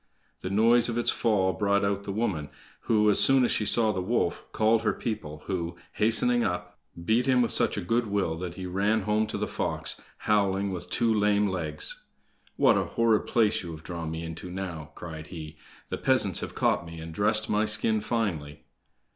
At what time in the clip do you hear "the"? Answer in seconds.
0.39-0.49, 2.05-2.11, 3.91-4.01, 9.37-9.45, 15.89-15.99